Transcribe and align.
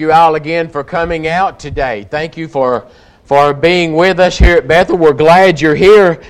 you 0.00 0.12
all 0.12 0.34
again 0.34 0.68
for 0.68 0.82
coming 0.82 1.28
out 1.28 1.60
today. 1.60 2.06
Thank 2.10 2.36
you 2.36 2.48
for, 2.48 2.88
for 3.24 3.52
being 3.52 3.94
with 3.94 4.18
us 4.18 4.38
here 4.38 4.56
at 4.56 4.66
Bethel. 4.66 4.96
We're 4.96 5.12
glad 5.12 5.60
you're 5.60 5.74
here. 5.74 6.22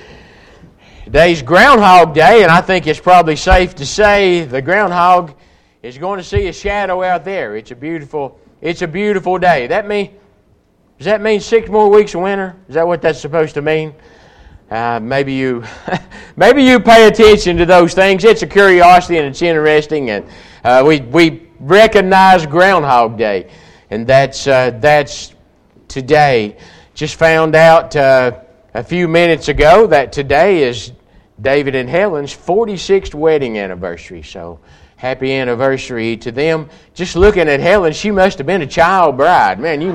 Today's 1.05 1.41
Groundhog 1.41 2.13
Day, 2.13 2.43
and 2.43 2.51
I 2.51 2.59
think 2.59 2.85
it's 2.85 2.99
probably 2.99 3.37
safe 3.37 3.73
to 3.75 3.85
say 3.85 4.43
the 4.43 4.61
groundhog 4.61 5.33
is 5.81 5.97
going 5.97 6.19
to 6.19 6.23
see 6.23 6.47
a 6.47 6.53
shadow 6.53 7.01
out 7.01 7.23
there. 7.23 7.55
It's 7.55 7.71
a 7.71 7.75
beautiful, 7.75 8.37
it's 8.59 8.81
a 8.81 8.87
beautiful 8.87 9.39
day. 9.39 9.67
That 9.67 9.87
mean, 9.87 10.13
does 10.97 11.05
that 11.05 11.21
mean 11.21 11.39
six 11.39 11.69
more 11.69 11.89
weeks 11.89 12.13
of 12.13 12.21
winter? 12.21 12.55
Is 12.67 12.75
that 12.75 12.85
what 12.85 13.01
that's 13.01 13.21
supposed 13.21 13.53
to 13.53 13.61
mean? 13.61 13.95
Uh, 14.69 14.99
maybe 15.01 15.33
you, 15.33 15.63
maybe 16.35 16.63
you 16.63 16.79
pay 16.79 17.07
attention 17.07 17.57
to 17.57 17.65
those 17.65 17.93
things. 17.93 18.23
It's 18.25 18.41
a 18.41 18.47
curiosity 18.47 19.17
and 19.17 19.27
it's 19.27 19.41
interesting, 19.41 20.09
and 20.09 20.25
uh, 20.63 20.83
we 20.85 20.99
we 20.99 21.47
recognize 21.61 22.45
Groundhog 22.45 23.17
Day, 23.17 23.49
and 23.91 24.07
that's 24.07 24.47
uh, 24.47 24.71
that's 24.79 25.35
today. 25.87 26.57
Just 26.95 27.15
found 27.15 27.55
out 27.55 27.95
uh, 27.95 28.39
a 28.73 28.83
few 28.83 29.07
minutes 29.07 29.49
ago 29.49 29.85
that 29.87 30.11
today 30.11 30.63
is 30.63 30.93
David 31.41 31.75
and 31.75 31.89
Helen's 31.89 32.35
46th 32.35 33.13
wedding 33.13 33.57
anniversary. 33.57 34.23
So 34.23 34.59
happy 34.95 35.33
anniversary 35.33 36.15
to 36.17 36.31
them. 36.31 36.69
Just 36.93 37.15
looking 37.15 37.49
at 37.49 37.59
Helen, 37.59 37.91
she 37.91 38.11
must 38.11 38.37
have 38.37 38.47
been 38.47 38.61
a 38.61 38.67
child 38.67 39.17
bride, 39.17 39.59
man. 39.59 39.81
You 39.81 39.93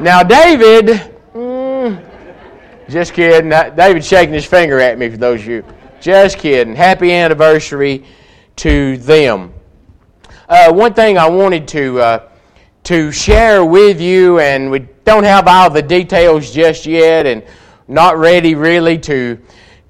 now, 0.00 0.22
David. 0.22 1.12
Mm, 1.34 2.04
just 2.88 3.12
kidding. 3.14 3.50
David's 3.50 4.06
shaking 4.06 4.34
his 4.34 4.46
finger 4.46 4.78
at 4.78 4.96
me 4.96 5.10
for 5.10 5.16
those 5.16 5.40
of 5.40 5.48
you. 5.48 5.64
Just 6.00 6.38
kidding. 6.38 6.76
Happy 6.76 7.12
anniversary 7.12 8.04
to 8.56 8.96
them. 8.98 9.52
Uh, 10.48 10.72
one 10.72 10.94
thing 10.94 11.18
I 11.18 11.28
wanted 11.28 11.68
to 11.68 12.00
uh, 12.00 12.29
to 12.84 13.12
share 13.12 13.64
with 13.64 14.00
you, 14.00 14.38
and 14.38 14.70
we 14.70 14.80
don't 15.04 15.24
have 15.24 15.46
all 15.46 15.70
the 15.70 15.82
details 15.82 16.50
just 16.50 16.86
yet, 16.86 17.26
and 17.26 17.44
not 17.88 18.16
ready 18.16 18.54
really 18.54 18.98
to 18.98 19.38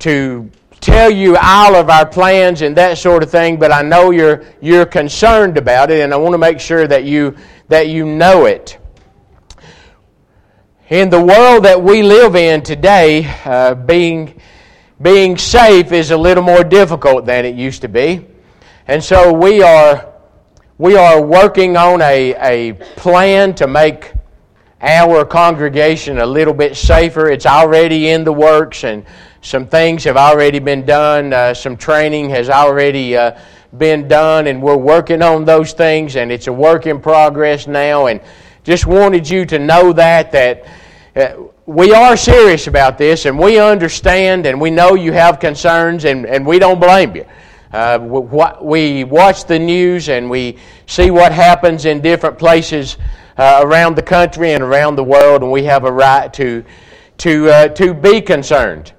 to 0.00 0.50
tell 0.80 1.10
you 1.10 1.36
all 1.36 1.74
of 1.76 1.90
our 1.90 2.06
plans 2.06 2.62
and 2.62 2.76
that 2.76 2.96
sort 2.96 3.22
of 3.22 3.30
thing. 3.30 3.58
But 3.58 3.72
I 3.72 3.82
know 3.82 4.10
you're 4.10 4.44
you're 4.60 4.86
concerned 4.86 5.56
about 5.58 5.90
it, 5.90 6.00
and 6.00 6.12
I 6.12 6.16
want 6.16 6.32
to 6.32 6.38
make 6.38 6.58
sure 6.58 6.86
that 6.86 7.04
you 7.04 7.36
that 7.68 7.88
you 7.88 8.06
know 8.06 8.46
it. 8.46 8.78
In 10.88 11.08
the 11.08 11.22
world 11.22 11.64
that 11.66 11.80
we 11.80 12.02
live 12.02 12.34
in 12.34 12.62
today, 12.62 13.32
uh, 13.44 13.74
being 13.74 14.40
being 15.00 15.38
safe 15.38 15.92
is 15.92 16.10
a 16.10 16.16
little 16.16 16.42
more 16.42 16.64
difficult 16.64 17.26
than 17.26 17.44
it 17.44 17.54
used 17.54 17.82
to 17.82 17.88
be, 17.88 18.26
and 18.88 19.02
so 19.02 19.32
we 19.32 19.62
are 19.62 20.09
we 20.80 20.96
are 20.96 21.20
working 21.20 21.76
on 21.76 22.00
a, 22.00 22.34
a 22.36 22.72
plan 22.96 23.54
to 23.54 23.66
make 23.66 24.14
our 24.80 25.26
congregation 25.26 26.20
a 26.20 26.24
little 26.24 26.54
bit 26.54 26.74
safer. 26.74 27.28
It's 27.28 27.44
already 27.44 28.08
in 28.08 28.24
the 28.24 28.32
works, 28.32 28.84
and 28.84 29.04
some 29.42 29.66
things 29.66 30.04
have 30.04 30.16
already 30.16 30.58
been 30.58 30.86
done. 30.86 31.34
Uh, 31.34 31.52
some 31.52 31.76
training 31.76 32.30
has 32.30 32.48
already 32.48 33.14
uh, 33.14 33.38
been 33.76 34.08
done, 34.08 34.46
and 34.46 34.62
we're 34.62 34.74
working 34.74 35.20
on 35.20 35.44
those 35.44 35.74
things, 35.74 36.16
and 36.16 36.32
it's 36.32 36.46
a 36.46 36.52
work 36.52 36.86
in 36.86 36.98
progress 36.98 37.66
now. 37.66 38.06
And 38.06 38.18
just 38.64 38.86
wanted 38.86 39.28
you 39.28 39.44
to 39.44 39.58
know 39.58 39.92
that 39.92 40.32
that 40.32 40.66
uh, 41.14 41.42
we 41.66 41.92
are 41.92 42.16
serious 42.16 42.68
about 42.68 42.96
this, 42.96 43.26
and 43.26 43.38
we 43.38 43.58
understand, 43.58 44.46
and 44.46 44.58
we 44.58 44.70
know 44.70 44.94
you 44.94 45.12
have 45.12 45.40
concerns, 45.40 46.06
and, 46.06 46.24
and 46.24 46.46
we 46.46 46.58
don't 46.58 46.80
blame 46.80 47.14
you. 47.14 47.26
Uh, 47.72 47.98
we 48.60 49.04
watch 49.04 49.44
the 49.44 49.58
news 49.58 50.08
and 50.08 50.28
we 50.28 50.58
see 50.86 51.10
what 51.10 51.32
happens 51.32 51.84
in 51.84 52.00
different 52.00 52.38
places 52.38 52.96
uh, 53.36 53.60
around 53.62 53.96
the 53.96 54.02
country 54.02 54.52
and 54.52 54.62
around 54.62 54.96
the 54.96 55.04
world, 55.04 55.42
and 55.42 55.52
we 55.52 55.64
have 55.64 55.84
a 55.84 55.92
right 55.92 56.32
to, 56.32 56.64
to, 57.18 57.48
uh, 57.48 57.68
to 57.68 57.94
be 57.94 58.20
concerned. 58.20 58.92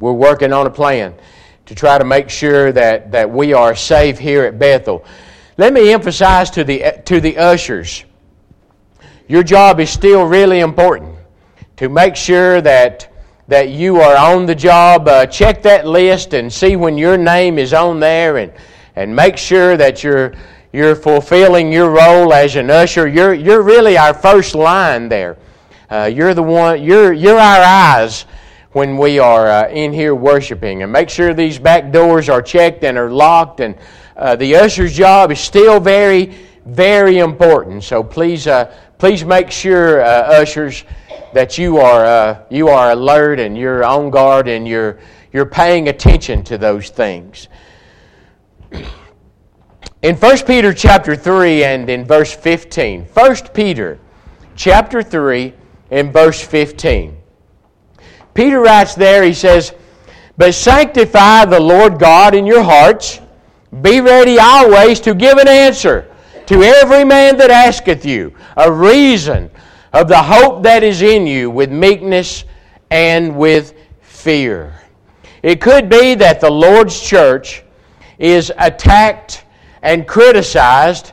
We're 0.00 0.12
working 0.12 0.52
on 0.52 0.66
a 0.66 0.70
plan 0.70 1.14
to 1.66 1.74
try 1.74 1.98
to 1.98 2.04
make 2.04 2.28
sure 2.28 2.72
that, 2.72 3.12
that 3.12 3.30
we 3.30 3.52
are 3.52 3.74
safe 3.74 4.18
here 4.18 4.44
at 4.44 4.58
Bethel. 4.58 5.04
Let 5.56 5.72
me 5.72 5.92
emphasize 5.92 6.50
to 6.50 6.64
the, 6.64 7.00
to 7.06 7.20
the 7.20 7.38
ushers 7.38 8.04
your 9.26 9.42
job 9.42 9.80
is 9.80 9.90
still 9.90 10.24
really 10.24 10.60
important 10.60 11.16
to 11.76 11.88
make 11.88 12.14
sure 12.14 12.60
that 12.60 13.10
that 13.48 13.68
you 13.68 14.00
are 14.00 14.16
on 14.16 14.46
the 14.46 14.54
job, 14.54 15.06
uh, 15.06 15.26
check 15.26 15.62
that 15.62 15.86
list 15.86 16.32
and 16.32 16.52
see 16.52 16.76
when 16.76 16.96
your 16.96 17.18
name 17.18 17.58
is 17.58 17.74
on 17.74 18.00
there 18.00 18.38
and, 18.38 18.52
and 18.96 19.14
make 19.14 19.36
sure 19.36 19.76
that 19.76 20.02
you're, 20.02 20.34
you're 20.72 20.96
fulfilling 20.96 21.70
your 21.70 21.90
role 21.90 22.32
as 22.32 22.56
an 22.56 22.70
usher. 22.70 23.06
You're, 23.06 23.34
you're 23.34 23.62
really 23.62 23.98
our 23.98 24.14
first 24.14 24.54
line 24.54 25.08
there. 25.08 25.36
Uh, 25.90 26.10
you're 26.12 26.32
the 26.32 26.42
one, 26.42 26.82
you're, 26.82 27.12
you're 27.12 27.38
our 27.38 27.62
eyes 27.62 28.24
when 28.72 28.96
we 28.96 29.18
are 29.18 29.46
uh, 29.46 29.68
in 29.68 29.92
here 29.92 30.14
worshiping. 30.14 30.82
And 30.82 30.90
make 30.90 31.10
sure 31.10 31.34
these 31.34 31.58
back 31.58 31.92
doors 31.92 32.28
are 32.28 32.42
checked 32.42 32.82
and 32.82 32.96
are 32.96 33.10
locked. 33.10 33.60
And 33.60 33.76
uh, 34.16 34.36
the 34.36 34.56
usher's 34.56 34.96
job 34.96 35.30
is 35.30 35.38
still 35.38 35.78
very, 35.80 36.34
very 36.64 37.18
important. 37.18 37.84
So 37.84 38.02
please, 38.02 38.46
uh, 38.46 38.74
please 38.96 39.24
make 39.24 39.50
sure, 39.50 40.00
uh, 40.00 40.40
ushers, 40.40 40.84
that 41.34 41.58
you 41.58 41.78
are, 41.78 42.04
uh, 42.04 42.44
you 42.48 42.68
are 42.68 42.92
alert 42.92 43.40
and 43.40 43.58
you're 43.58 43.84
on 43.84 44.08
guard 44.08 44.48
and 44.48 44.66
you're, 44.66 44.98
you're 45.32 45.44
paying 45.44 45.88
attention 45.88 46.44
to 46.44 46.56
those 46.56 46.88
things. 46.88 47.48
In 50.02 50.16
1 50.16 50.38
Peter 50.46 50.72
chapter 50.72 51.16
3 51.16 51.64
and 51.64 51.88
in 51.88 52.04
verse 52.04 52.34
15, 52.34 53.06
1 53.06 53.36
Peter 53.54 53.98
chapter 54.54 55.02
3 55.02 55.54
and 55.90 56.12
verse 56.12 56.42
15, 56.42 57.16
Peter 58.34 58.60
writes 58.60 58.94
there, 58.94 59.22
he 59.22 59.32
says, 59.32 59.72
But 60.36 60.54
sanctify 60.54 61.46
the 61.46 61.58
Lord 61.58 61.98
God 61.98 62.34
in 62.34 62.44
your 62.44 62.62
hearts, 62.62 63.18
be 63.80 64.02
ready 64.02 64.38
always 64.38 65.00
to 65.00 65.14
give 65.14 65.38
an 65.38 65.48
answer 65.48 66.14
to 66.46 66.62
every 66.62 67.04
man 67.04 67.38
that 67.38 67.50
asketh 67.50 68.04
you 68.04 68.34
a 68.58 68.70
reason 68.70 69.50
of 69.94 70.08
the 70.08 70.22
hope 70.22 70.64
that 70.64 70.82
is 70.82 71.02
in 71.02 71.24
you 71.24 71.48
with 71.48 71.70
meekness 71.70 72.44
and 72.90 73.36
with 73.36 73.74
fear. 74.00 74.82
It 75.42 75.60
could 75.60 75.88
be 75.88 76.16
that 76.16 76.40
the 76.40 76.50
Lord's 76.50 77.00
church 77.00 77.62
is 78.18 78.52
attacked 78.58 79.44
and 79.82 80.06
criticized 80.06 81.12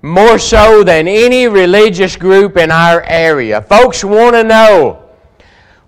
more 0.00 0.38
so 0.38 0.82
than 0.82 1.06
any 1.06 1.48
religious 1.48 2.16
group 2.16 2.56
in 2.56 2.70
our 2.70 3.02
area. 3.02 3.60
Folks 3.60 4.02
want 4.02 4.34
to 4.36 4.44
know 4.44 5.10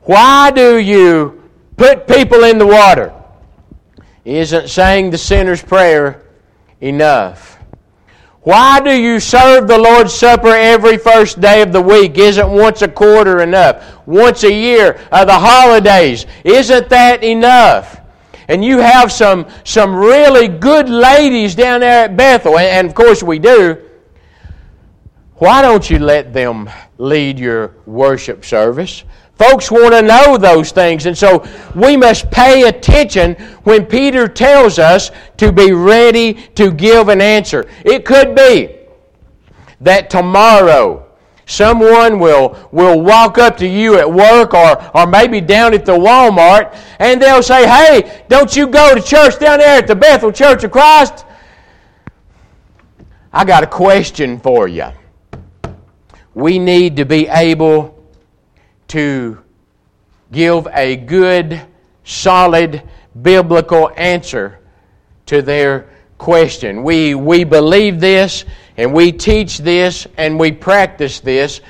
why 0.02 0.50
do 0.50 0.76
you 0.76 1.48
put 1.78 2.06
people 2.06 2.44
in 2.44 2.58
the 2.58 2.66
water? 2.66 3.14
Isn't 4.26 4.68
saying 4.68 5.10
the 5.10 5.18
sinner's 5.18 5.62
prayer 5.62 6.22
enough? 6.82 7.59
Why 8.42 8.80
do 8.80 8.90
you 8.90 9.20
serve 9.20 9.68
the 9.68 9.76
Lord's 9.76 10.14
Supper 10.14 10.48
every 10.48 10.96
first 10.96 11.40
day 11.40 11.60
of 11.60 11.72
the 11.72 11.82
week? 11.82 12.16
Isn't 12.16 12.50
once 12.50 12.80
a 12.80 12.88
quarter 12.88 13.42
enough? 13.42 14.06
Once 14.06 14.44
a 14.44 14.52
year, 14.52 14.98
uh, 15.12 15.26
the 15.26 15.38
holidays, 15.38 16.24
isn't 16.42 16.88
that 16.88 17.22
enough? 17.22 18.00
And 18.48 18.64
you 18.64 18.78
have 18.78 19.12
some, 19.12 19.46
some 19.64 19.94
really 19.94 20.48
good 20.48 20.88
ladies 20.88 21.54
down 21.54 21.80
there 21.80 22.06
at 22.06 22.16
Bethel, 22.16 22.58
and, 22.58 22.66
and 22.66 22.86
of 22.88 22.94
course 22.94 23.22
we 23.22 23.38
do. 23.38 23.76
Why 25.34 25.60
don't 25.60 25.88
you 25.88 25.98
let 25.98 26.32
them 26.32 26.68
lead 26.96 27.38
your 27.38 27.74
worship 27.84 28.44
service? 28.44 29.04
Folks 29.40 29.70
want 29.70 29.94
to 29.94 30.02
know 30.02 30.36
those 30.36 30.70
things, 30.70 31.06
and 31.06 31.16
so 31.16 31.42
we 31.74 31.96
must 31.96 32.30
pay 32.30 32.68
attention 32.68 33.36
when 33.62 33.86
Peter 33.86 34.28
tells 34.28 34.78
us 34.78 35.10
to 35.38 35.50
be 35.50 35.72
ready 35.72 36.34
to 36.56 36.70
give 36.70 37.08
an 37.08 37.22
answer. 37.22 37.66
It 37.86 38.04
could 38.04 38.34
be 38.34 38.76
that 39.80 40.10
tomorrow 40.10 41.06
someone 41.46 42.18
will, 42.18 42.68
will 42.70 43.00
walk 43.00 43.38
up 43.38 43.56
to 43.56 43.66
you 43.66 43.96
at 43.96 44.12
work 44.12 44.52
or, 44.52 44.94
or 44.94 45.06
maybe 45.06 45.40
down 45.40 45.72
at 45.72 45.86
the 45.86 45.96
Walmart 45.96 46.76
and 46.98 47.20
they'll 47.20 47.42
say, 47.42 47.66
Hey, 47.66 48.22
don't 48.28 48.54
you 48.54 48.66
go 48.66 48.94
to 48.94 49.00
church 49.00 49.38
down 49.38 49.60
there 49.60 49.78
at 49.78 49.86
the 49.86 49.96
Bethel 49.96 50.32
Church 50.32 50.64
of 50.64 50.70
Christ? 50.70 51.24
I 53.32 53.46
got 53.46 53.64
a 53.64 53.66
question 53.66 54.38
for 54.38 54.68
you. 54.68 54.88
We 56.34 56.58
need 56.58 56.96
to 56.96 57.06
be 57.06 57.26
able 57.26 57.99
to 58.90 59.38
give 60.32 60.66
a 60.72 60.96
good, 60.96 61.60
solid, 62.04 62.82
biblical 63.22 63.90
answer 63.96 64.58
to 65.26 65.42
their 65.42 65.88
question. 66.18 66.82
We, 66.82 67.14
we 67.14 67.44
believe 67.44 68.00
this 68.00 68.44
and 68.76 68.92
we 68.92 69.12
teach 69.12 69.58
this 69.58 70.06
and 70.16 70.38
we 70.38 70.52
practice 70.52 71.20
this 71.20 71.60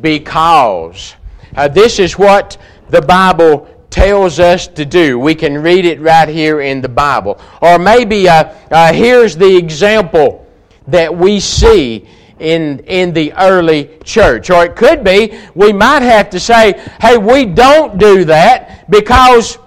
because 0.00 1.14
uh, 1.56 1.68
this 1.68 1.98
is 1.98 2.18
what 2.18 2.58
the 2.90 3.00
Bible 3.00 3.66
tells 3.88 4.38
us 4.38 4.66
to 4.68 4.84
do. 4.84 5.18
We 5.18 5.34
can 5.34 5.62
read 5.62 5.86
it 5.86 6.00
right 6.00 6.28
here 6.28 6.60
in 6.60 6.82
the 6.82 6.88
Bible. 6.88 7.40
Or 7.62 7.78
maybe 7.78 8.28
uh, 8.28 8.54
uh, 8.70 8.92
here's 8.92 9.36
the 9.36 9.56
example 9.56 10.46
that 10.86 11.16
we 11.16 11.40
see 11.40 12.06
in, 12.40 12.80
in 12.80 13.12
the 13.12 13.32
early 13.34 13.98
church. 14.04 14.50
Or 14.50 14.64
it 14.64 14.76
could 14.76 15.04
be 15.04 15.38
we 15.54 15.72
might 15.72 16.02
have 16.02 16.30
to 16.30 16.40
say, 16.40 16.80
hey, 17.00 17.18
we 17.18 17.44
don't 17.44 17.98
do 17.98 18.24
that 18.24 18.90
because 18.90 19.58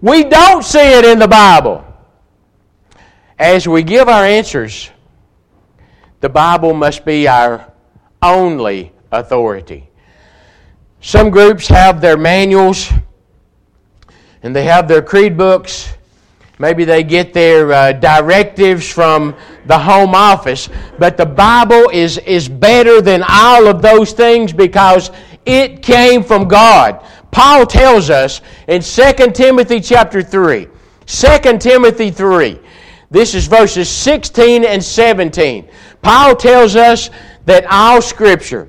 we 0.00 0.24
don't 0.24 0.64
see 0.64 0.78
it 0.98 1.04
in 1.04 1.18
the 1.18 1.28
Bible. 1.28 1.84
As 3.38 3.68
we 3.68 3.82
give 3.82 4.08
our 4.08 4.24
answers, 4.24 4.90
the 6.20 6.28
Bible 6.28 6.74
must 6.74 7.04
be 7.04 7.28
our 7.28 7.72
only 8.22 8.92
authority. 9.12 9.88
Some 11.00 11.30
groups 11.30 11.68
have 11.68 12.00
their 12.00 12.16
manuals 12.16 12.90
and 14.42 14.54
they 14.54 14.64
have 14.64 14.88
their 14.88 15.02
creed 15.02 15.36
books. 15.36 15.92
Maybe 16.58 16.84
they 16.84 17.04
get 17.04 17.32
their 17.32 17.72
uh, 17.72 17.92
directives 17.92 18.90
from 18.90 19.36
the 19.66 19.78
home 19.78 20.14
office. 20.14 20.68
But 20.98 21.16
the 21.16 21.26
Bible 21.26 21.88
is, 21.90 22.18
is 22.18 22.48
better 22.48 23.00
than 23.00 23.22
all 23.28 23.68
of 23.68 23.80
those 23.80 24.12
things 24.12 24.52
because 24.52 25.10
it 25.46 25.82
came 25.82 26.24
from 26.24 26.48
God. 26.48 27.04
Paul 27.30 27.64
tells 27.64 28.10
us 28.10 28.40
in 28.66 28.82
2 28.82 29.30
Timothy 29.32 29.80
chapter 29.80 30.22
3, 30.22 30.66
2 31.06 31.58
Timothy 31.58 32.10
3, 32.10 32.58
this 33.10 33.34
is 33.34 33.46
verses 33.46 33.88
16 33.88 34.64
and 34.64 34.84
17. 34.84 35.68
Paul 36.02 36.36
tells 36.36 36.76
us 36.76 37.08
that 37.46 37.64
all 37.70 38.02
Scripture 38.02 38.68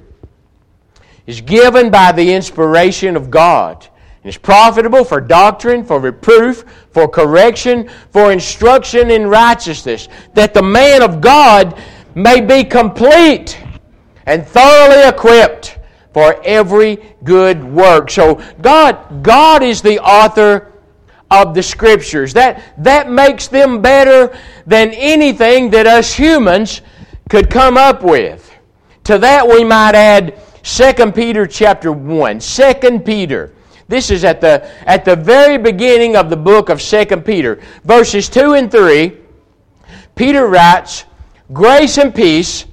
is 1.27 1.41
given 1.41 1.89
by 1.89 2.11
the 2.11 2.33
inspiration 2.33 3.15
of 3.15 3.29
God 3.29 3.88
and 4.23 4.29
is 4.29 4.37
profitable 4.37 5.03
for 5.03 5.21
doctrine, 5.21 5.83
for 5.83 5.99
reproof, 5.99 6.65
for 6.91 7.07
correction, 7.07 7.89
for 8.11 8.31
instruction 8.31 9.11
in 9.11 9.27
righteousness, 9.27 10.09
that 10.33 10.53
the 10.53 10.61
man 10.61 11.01
of 11.01 11.21
God 11.21 11.81
may 12.15 12.41
be 12.41 12.63
complete 12.63 13.59
and 14.25 14.45
thoroughly 14.45 15.07
equipped 15.07 15.79
for 16.13 16.41
every 16.43 17.15
good 17.23 17.63
work. 17.63 18.09
So 18.09 18.41
God, 18.61 19.23
God 19.23 19.63
is 19.63 19.81
the 19.81 19.99
author 19.99 20.73
of 21.31 21.53
the 21.53 21.63
scriptures. 21.63 22.33
That, 22.33 22.73
that 22.83 23.09
makes 23.09 23.47
them 23.47 23.81
better 23.81 24.35
than 24.65 24.91
anything 24.91 25.69
that 25.71 25.87
us 25.87 26.13
humans 26.13 26.81
could 27.29 27.49
come 27.49 27.77
up 27.77 28.03
with. 28.03 28.51
To 29.05 29.17
that 29.19 29.47
we 29.47 29.63
might 29.63 29.95
add 29.95 30.39
2 30.63 31.11
Peter 31.11 31.47
chapter 31.47 31.91
1. 31.91 32.39
2 32.39 32.99
Peter. 32.99 33.53
This 33.89 34.11
is 34.11 34.23
at 34.23 34.39
the, 34.39 34.69
at 34.87 35.03
the 35.03 35.15
very 35.15 35.57
beginning 35.57 36.15
of 36.15 36.29
the 36.29 36.37
book 36.37 36.69
of 36.69 36.79
2 36.79 37.05
Peter. 37.21 37.59
Verses 37.83 38.29
2 38.29 38.53
and 38.53 38.71
3, 38.71 39.17
Peter 40.13 40.47
writes, 40.47 41.05
Grace 41.51 41.97
and 41.97 42.13
peace 42.13 42.67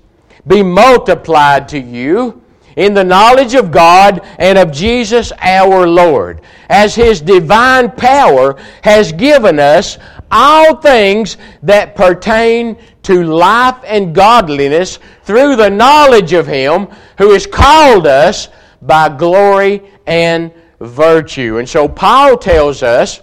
be 0.46 0.62
multiplied 0.62 1.68
to 1.68 1.80
you 1.80 2.42
in 2.76 2.92
the 2.92 3.02
knowledge 3.02 3.54
of 3.54 3.70
God 3.70 4.20
and 4.38 4.58
of 4.58 4.70
Jesus 4.70 5.32
our 5.40 5.88
Lord, 5.88 6.42
as 6.68 6.94
His 6.94 7.22
divine 7.22 7.90
power 7.92 8.58
has 8.82 9.10
given 9.10 9.58
us 9.58 9.96
all 10.30 10.76
things 10.76 11.38
that 11.62 11.96
pertain 11.96 12.76
to 13.04 13.24
life 13.24 13.78
and 13.86 14.14
godliness 14.14 14.98
through 15.22 15.56
the 15.56 15.70
knowledge 15.70 16.34
of 16.34 16.46
Him 16.46 16.88
who 17.16 17.32
has 17.32 17.46
called 17.46 18.06
us 18.06 18.48
by 18.82 19.08
glory 19.08 19.82
and 20.06 20.52
virtue. 20.80 21.58
And 21.58 21.68
so 21.68 21.88
Paul 21.88 22.36
tells 22.36 22.82
us 22.82 23.20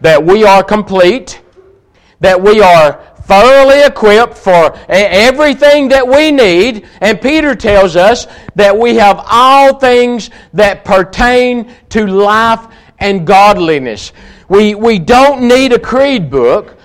that 0.00 0.24
we 0.24 0.44
are 0.44 0.62
complete, 0.62 1.40
that 2.20 2.40
we 2.40 2.60
are 2.60 3.04
thoroughly 3.22 3.82
equipped 3.84 4.36
for 4.36 4.76
everything 4.88 5.88
that 5.88 6.06
we 6.06 6.32
need. 6.32 6.88
And 7.00 7.20
Peter 7.20 7.54
tells 7.54 7.96
us 7.96 8.26
that 8.56 8.76
we 8.76 8.96
have 8.96 9.24
all 9.30 9.78
things 9.78 10.30
that 10.54 10.84
pertain 10.84 11.72
to 11.90 12.06
life 12.06 12.66
and 12.98 13.26
godliness. 13.26 14.12
We, 14.48 14.74
we 14.74 14.98
don't 14.98 15.46
need 15.46 15.72
a 15.72 15.78
creed 15.78 16.30
book. 16.30 16.76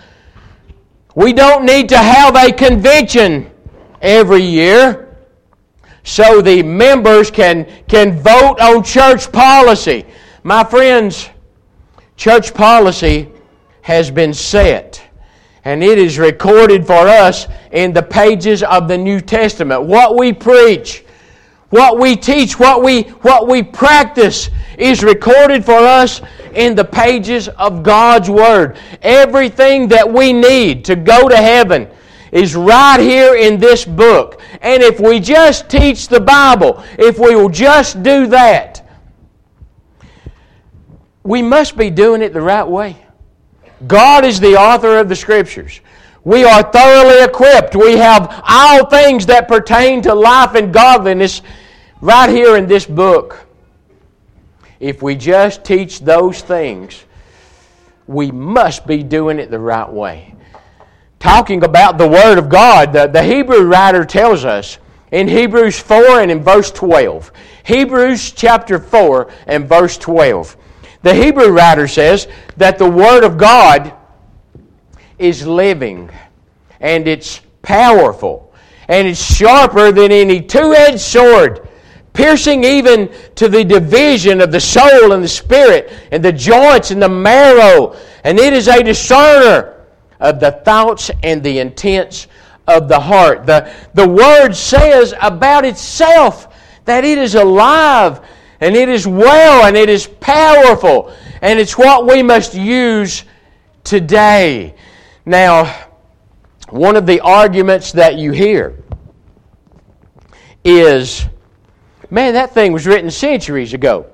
We 1.16 1.34
don't 1.34 1.66
need 1.66 1.90
to 1.90 1.98
have 1.98 2.36
a 2.36 2.52
convention 2.52 3.50
every 4.02 4.44
year 4.44 5.05
so 6.06 6.40
the 6.40 6.64
members 6.64 7.30
can, 7.30 7.68
can 7.90 8.18
vote 8.22 8.62
on 8.62 8.84
church 8.84 9.32
policy. 9.32 10.06
My 10.44 10.64
friends, 10.64 11.30
church 12.16 12.54
policy 12.54 13.30
has 13.82 14.10
been 14.10 14.34
set 14.34 15.02
and 15.66 15.84
it 15.84 15.98
is 15.98 16.20
recorded 16.20 16.86
for 16.86 16.94
us 17.08 17.48
in 17.72 17.92
the 17.92 18.04
pages 18.04 18.62
of 18.62 18.88
the 18.88 18.98
New 18.98 19.20
Testament. 19.20 19.82
What 19.84 20.16
we 20.16 20.32
preach, 20.32 21.04
what 21.72 21.98
we 21.98 22.16
teach, 22.16 22.60
what 22.60 22.84
we, 22.84 23.02
what 23.02 23.48
we 23.48 23.64
practice 23.64 24.52
is 24.78 25.04
recorded 25.04 25.66
for 25.66 25.74
us 25.80 26.22
in 26.54 26.76
the 26.76 26.86
pages 26.86 27.48
of 27.50 27.82
God's 27.82 28.30
Word. 28.30 28.78
Everything 29.02 29.88
that 29.88 30.10
we 30.10 30.32
need 30.32 30.86
to 30.86 30.96
go 30.96 31.28
to 31.28 31.36
heaven 31.36 31.90
is 32.32 32.56
right 32.56 33.00
here 33.00 33.36
in 33.36 33.60
this 33.60 33.86
book. 33.86 34.42
And 34.62 34.84
if 34.84 35.00
we 35.00 35.20
just 35.20 35.70
teach 35.70 36.08
the 36.08 36.20
Bible, 36.20 36.84
if 36.98 37.20
we 37.20 37.36
will 37.36 37.50
just 37.50 38.04
do 38.04 38.28
that, 38.28 38.88
we 41.24 41.42
must 41.42 41.76
be 41.76 41.90
doing 41.90 42.22
it 42.22 42.34
the 42.34 42.42
right 42.42 42.68
way. 42.68 42.98
God 43.88 44.24
is 44.26 44.40
the 44.40 44.56
author 44.56 44.98
of 45.00 45.10
the 45.10 45.16
Scriptures. 45.16 45.82
We 46.24 46.44
are 46.44 46.64
thoroughly 46.64 47.24
equipped. 47.24 47.76
We 47.76 47.98
have 47.98 48.44
all 48.48 48.86
things 48.88 49.26
that 49.28 49.48
pertain 49.48 50.02
to 50.04 50.14
life 50.14 50.56
and 50.56 50.74
godliness 50.74 51.42
right 52.02 52.30
here 52.30 52.58
in 52.58 52.68
this 52.68 52.86
book. 52.86 53.46
If 54.80 55.02
we 55.02 55.16
just 55.16 55.64
teach 55.64 56.00
those 56.00 56.42
things, 56.42 57.04
we 58.08 58.32
must 58.32 58.86
be 58.86 59.04
doing 59.04 59.40
it 59.40 59.50
the 59.50 59.60
right 59.60 59.90
way. 59.90 60.35
Talking 61.26 61.64
about 61.64 61.98
the 61.98 62.08
Word 62.08 62.38
of 62.38 62.50
God, 62.50 62.94
the, 62.94 63.08
the 63.08 63.24
Hebrew 63.24 63.64
writer 63.64 64.06
tells 64.06 64.46
us 64.46 64.78
in 65.12 65.28
Hebrews 65.28 65.80
4 65.80 66.22
and 66.22 66.30
in 66.30 66.44
verse 66.44 66.70
12. 66.70 67.32
Hebrews 67.66 68.32
chapter 68.34 68.78
4 68.78 69.32
and 69.48 69.68
verse 69.68 69.98
12. 69.98 70.56
The 71.02 71.16
Hebrew 71.16 71.48
writer 71.48 71.88
says 71.88 72.28
that 72.58 72.78
the 72.78 72.88
Word 72.88 73.24
of 73.24 73.40
God 73.40 73.92
is 75.18 75.48
living 75.48 76.12
and 76.80 77.08
it's 77.08 77.42
powerful 77.64 78.54
and 78.88 79.08
it's 79.08 79.36
sharper 79.36 79.92
than 79.92 80.12
any 80.12 80.44
two 80.44 80.76
edged 80.76 81.00
sword, 81.00 81.68
piercing 82.14 82.64
even 82.64 83.12
to 83.34 83.50
the 83.50 83.64
division 83.64 84.42
of 84.42 84.52
the 84.52 84.62
soul 84.62 85.12
and 85.12 85.24
the 85.24 85.28
spirit 85.28 85.92
and 86.12 86.24
the 86.24 86.32
joints 86.32 86.92
and 86.92 87.02
the 87.02 87.10
marrow. 87.10 87.96
And 88.24 88.38
it 88.38 88.54
is 88.54 88.68
a 88.68 88.84
discerner 88.84 89.75
of 90.26 90.40
the 90.40 90.52
thoughts 90.52 91.12
and 91.22 91.44
the 91.44 91.60
intents 91.60 92.28
of 92.68 92.88
the 92.88 93.00
heart. 93.00 93.46
The, 93.46 93.72
the 93.94 94.08
Word 94.08 94.54
says 94.54 95.14
about 95.22 95.66
itself 95.66 96.54
that 96.86 97.04
it 97.04 97.18
is 97.18 97.36
alive 97.36 98.22
and 98.60 98.76
it 98.76 98.90
is 98.90 99.06
well 99.06 99.66
and 99.66 99.78
it 99.78 99.90
is 99.90 100.08
powerful. 100.08 101.14
And 101.42 101.60
it's 101.60 101.78
what 101.78 102.08
we 102.08 102.24
must 102.24 102.56
use 102.56 103.24
today. 103.84 104.74
Now, 105.26 105.88
one 106.70 106.96
of 106.96 107.06
the 107.06 107.20
arguments 107.20 107.92
that 107.92 108.16
you 108.16 108.32
hear 108.32 108.84
is 110.64 111.28
man, 112.10 112.34
that 112.34 112.54
thing 112.54 112.74
was 112.74 112.88
written 112.88 113.12
centuries 113.12 113.74
ago. 113.74 114.08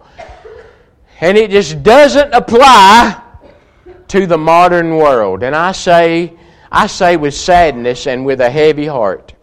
And 1.22 1.38
it 1.38 1.51
just 1.51 1.84
doesn't 1.84 2.34
apply 2.34 3.21
to 4.12 4.27
the 4.27 4.38
modern 4.38 4.98
world. 4.98 5.41
And 5.41 5.56
I 5.56 5.72
say, 5.72 6.34
I 6.70 6.88
say 6.88 7.15
with 7.15 7.34
sadness 7.34 8.08
and 8.08 8.25
with 8.25 8.41
a 8.41 8.50
heavy 8.50 8.86
heart. 8.86 9.34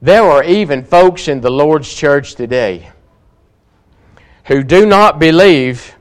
There 0.00 0.22
are 0.22 0.42
even 0.42 0.82
folks 0.82 1.28
in 1.28 1.42
the 1.42 1.50
Lord's 1.50 1.92
church 1.92 2.34
today 2.34 2.88
who 4.46 4.62
do 4.62 4.86
not 4.86 5.18
believe 5.18 5.94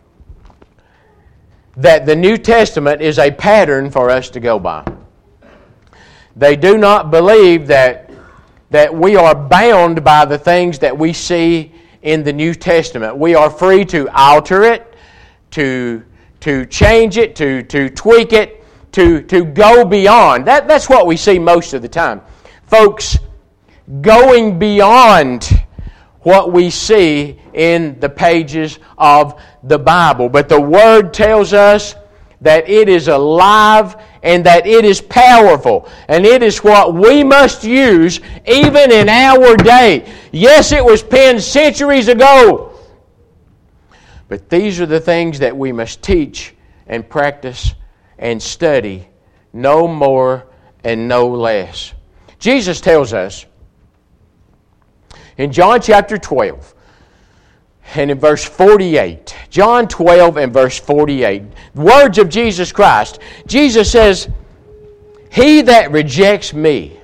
that 1.76 2.06
the 2.06 2.16
New 2.16 2.38
Testament 2.38 3.02
is 3.02 3.20
a 3.20 3.32
pattern 3.32 3.92
for 3.92 4.10
us 4.10 4.30
to 4.30 4.40
go 4.40 4.58
by. 4.58 4.86
They 6.38 6.56
do 6.56 6.78
not 6.78 7.12
believe 7.12 7.68
that, 7.68 8.10
that 8.70 8.96
we 8.96 9.18
are 9.18 9.36
bound 9.36 10.06
by 10.06 10.24
the 10.24 10.38
things 10.38 10.80
that 10.80 10.98
we 10.98 11.12
see 11.12 11.74
in 12.02 12.24
the 12.24 12.32
New 12.32 12.54
Testament. 12.54 13.18
We 13.18 13.36
are 13.36 13.50
free 13.50 13.84
to 13.86 14.08
alter 14.18 14.64
it, 14.64 14.96
to, 15.52 16.04
to 16.42 16.66
change 16.66 17.18
it, 17.18 17.36
to, 17.38 17.64
to 17.64 17.90
tweak 17.90 18.34
it, 18.34 18.64
to, 18.92 19.22
to 19.24 19.46
go 19.46 19.86
beyond. 19.86 20.46
That, 20.46 20.68
that's 20.68 20.90
what 20.90 21.08
we 21.08 21.18
see 21.18 21.40
most 21.40 21.74
of 21.74 21.82
the 21.82 21.90
time. 21.90 22.22
Folks 22.68 23.18
going 24.02 24.60
beyond 24.60 25.50
what 26.22 26.52
we 26.52 26.70
see 26.70 27.40
in 27.54 28.00
the 28.00 28.10
pages 28.10 28.80
of 28.98 29.42
the 29.64 29.80
Bible. 29.80 30.30
But 30.30 30.50
the 30.50 30.62
Word 30.62 31.14
tells 31.14 31.54
us 31.54 31.96
that 32.42 32.68
it 32.70 32.90
is 32.90 33.08
alive 33.08 33.96
and 34.24 34.46
that 34.46 34.66
it 34.66 34.86
is 34.86 35.02
powerful. 35.02 35.88
And 36.08 36.26
it 36.26 36.44
is 36.44 36.64
what 36.64 36.94
we 36.94 37.24
must 37.24 37.64
use 37.64 38.20
even 38.46 38.92
in 38.92 39.10
our 39.10 39.56
day. 39.58 40.12
Yes, 40.32 40.72
it 40.72 40.84
was 40.84 41.02
penned 41.04 41.42
centuries 41.42 42.08
ago. 42.08 42.71
But 44.32 44.50
these 44.50 44.80
are 44.80 44.86
the 44.86 45.02
things 45.02 45.40
that 45.40 45.58
we 45.58 45.74
must 45.74 46.02
teach 46.02 46.56
and 46.88 47.08
practice 47.08 47.76
and 48.18 48.42
study, 48.42 49.10
no 49.52 49.90
more 49.90 50.48
and 50.86 51.10
no 51.10 51.28
less. 51.28 51.94
Jesus 52.40 52.80
tells 52.80 53.12
us 53.12 53.46
in 55.36 55.52
John 55.52 55.82
chapter 55.82 56.18
12 56.18 56.74
and 57.96 58.10
in 58.10 58.20
verse 58.20 58.46
48, 58.46 59.36
John 59.50 59.90
12 59.90 60.38
and 60.38 60.54
verse 60.54 60.80
48, 60.80 61.44
words 61.76 62.18
of 62.18 62.30
Jesus 62.30 62.72
Christ. 62.72 63.20
Jesus 63.48 63.92
says, 63.92 64.30
He 65.30 65.62
that 65.64 65.92
rejects 65.92 66.54
me 66.54 66.98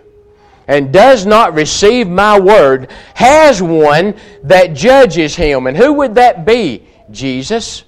and 0.69 0.93
does 0.93 1.25
not 1.25 1.53
receive 1.55 2.07
my 2.07 2.39
word 2.39 2.89
has 3.15 3.62
one 3.62 4.15
that 4.43 4.67
judges 4.67 5.36
him. 5.36 5.67
And 5.67 5.75
who 5.75 5.91
would 5.91 6.15
that 6.15 6.46
be? 6.46 6.87
Jesus. 7.11 7.83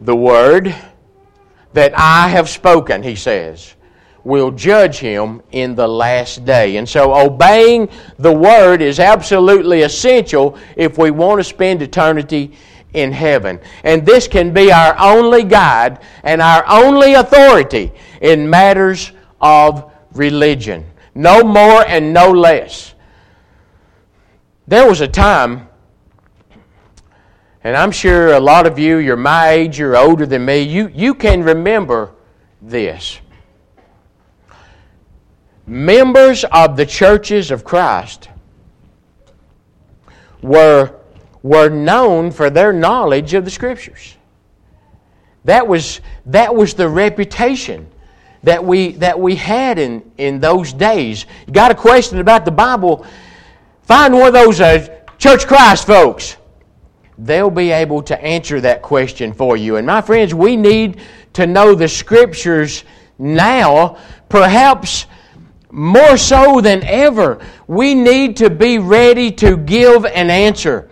The 0.00 0.16
word 0.16 0.74
that 1.72 1.92
I 1.96 2.28
have 2.28 2.48
spoken, 2.48 3.02
he 3.02 3.14
says 3.14 3.74
will 4.24 4.50
judge 4.50 4.98
him 4.98 5.42
in 5.52 5.74
the 5.74 5.86
last 5.86 6.44
day. 6.44 6.76
And 6.76 6.88
so 6.88 7.14
obeying 7.14 7.88
the 8.18 8.32
Word 8.32 8.82
is 8.82 9.00
absolutely 9.00 9.82
essential 9.82 10.58
if 10.76 10.98
we 10.98 11.10
want 11.10 11.40
to 11.40 11.44
spend 11.44 11.82
eternity 11.82 12.52
in 12.92 13.12
heaven. 13.12 13.60
And 13.84 14.04
this 14.04 14.26
can 14.26 14.52
be 14.52 14.72
our 14.72 14.98
only 14.98 15.44
guide 15.44 16.00
and 16.22 16.42
our 16.42 16.64
only 16.68 17.14
authority 17.14 17.92
in 18.20 18.48
matters 18.48 19.12
of 19.40 19.90
religion. 20.12 20.84
No 21.14 21.42
more 21.42 21.84
and 21.86 22.12
no 22.12 22.30
less. 22.30 22.94
There 24.66 24.88
was 24.88 25.00
a 25.00 25.08
time, 25.08 25.68
and 27.62 27.76
I'm 27.76 27.90
sure 27.90 28.32
a 28.32 28.40
lot 28.40 28.66
of 28.66 28.78
you, 28.78 28.96
you're 28.96 29.16
my 29.16 29.50
age, 29.50 29.78
you're 29.78 29.96
older 29.96 30.26
than 30.26 30.44
me, 30.44 30.60
you, 30.60 30.88
you 30.94 31.14
can 31.14 31.42
remember 31.42 32.12
this 32.62 33.20
members 35.70 36.44
of 36.44 36.76
the 36.76 36.84
churches 36.84 37.52
of 37.52 37.62
Christ 37.64 38.28
were, 40.42 40.96
were 41.42 41.68
known 41.68 42.32
for 42.32 42.50
their 42.50 42.72
knowledge 42.72 43.34
of 43.34 43.44
the 43.44 43.50
Scriptures. 43.50 44.16
That 45.44 45.66
was, 45.66 46.00
that 46.26 46.54
was 46.54 46.74
the 46.74 46.88
reputation 46.88 47.88
that 48.42 48.62
we, 48.64 48.92
that 48.92 49.18
we 49.18 49.36
had 49.36 49.78
in, 49.78 50.10
in 50.18 50.40
those 50.40 50.72
days. 50.72 51.24
You 51.46 51.52
got 51.52 51.70
a 51.70 51.74
question 51.74 52.18
about 52.18 52.44
the 52.44 52.50
Bible, 52.50 53.06
find 53.82 54.12
one 54.12 54.26
of 54.26 54.32
those 54.32 54.60
uh, 54.60 55.02
Church 55.18 55.46
Christ 55.46 55.86
folks. 55.86 56.36
They'll 57.22 57.50
be 57.50 57.70
able 57.70 58.02
to 58.04 58.24
answer 58.24 58.60
that 58.62 58.80
question 58.80 59.34
for 59.34 59.56
you. 59.56 59.76
And 59.76 59.86
my 59.86 60.00
friends, 60.00 60.34
we 60.34 60.56
need 60.56 61.00
to 61.34 61.46
know 61.46 61.74
the 61.74 61.88
Scriptures 61.88 62.84
now, 63.18 63.98
perhaps 64.30 65.04
more 65.70 66.16
so 66.16 66.60
than 66.62 66.82
ever, 66.84 67.38
we 67.66 67.94
need 67.94 68.38
to 68.38 68.48
be 68.48 68.78
ready 68.78 69.30
to 69.32 69.56
give 69.58 70.06
an 70.06 70.30
answer. 70.30 70.88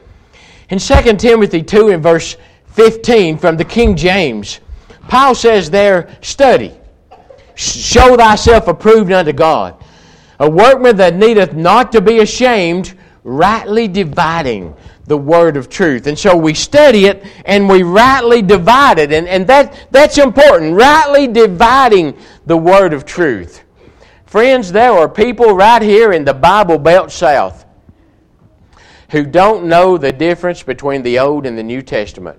In 0.68 0.78
2 0.78 1.14
Timothy 1.14 1.62
2 1.62 1.88
and 1.88 2.02
verse 2.02 2.36
15 2.66 3.38
from 3.38 3.56
the 3.56 3.64
King 3.64 3.96
James, 3.96 4.60
Paul 5.08 5.34
says 5.34 5.70
there, 5.70 6.14
study, 6.20 6.74
show 7.54 8.16
thyself 8.16 8.68
approved 8.68 9.10
unto 9.10 9.32
God, 9.32 9.82
a 10.38 10.48
workman 10.48 10.96
that 10.96 11.14
needeth 11.14 11.54
not 11.54 11.90
to 11.92 12.02
be 12.02 12.18
ashamed, 12.18 12.97
rightly 13.28 13.86
dividing 13.86 14.74
the 15.04 15.16
word 15.16 15.56
of 15.56 15.68
truth. 15.68 16.06
And 16.06 16.18
so 16.18 16.36
we 16.36 16.54
study 16.54 17.06
it 17.06 17.24
and 17.44 17.68
we 17.68 17.82
rightly 17.82 18.42
divide 18.42 18.98
it. 18.98 19.12
And, 19.12 19.28
and 19.28 19.46
that, 19.46 19.88
that's 19.90 20.18
important, 20.18 20.74
rightly 20.74 21.26
dividing 21.26 22.16
the 22.46 22.56
word 22.56 22.92
of 22.92 23.04
truth. 23.04 23.62
Friends, 24.26 24.72
there 24.72 24.92
are 24.92 25.08
people 25.08 25.54
right 25.54 25.82
here 25.82 26.12
in 26.12 26.24
the 26.24 26.34
Bible 26.34 26.78
Belt 26.78 27.10
South 27.10 27.64
who 29.10 29.24
don't 29.24 29.64
know 29.64 29.96
the 29.96 30.12
difference 30.12 30.62
between 30.62 31.02
the 31.02 31.18
Old 31.18 31.46
and 31.46 31.56
the 31.56 31.62
New 31.62 31.80
Testament. 31.80 32.38